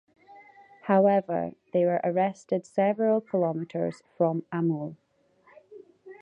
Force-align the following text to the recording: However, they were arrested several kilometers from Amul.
However, 0.85 1.51
they 1.73 1.85
were 1.85 2.01
arrested 2.03 2.65
several 2.65 3.21
kilometers 3.21 4.01
from 4.17 4.41
Amul. 4.51 4.95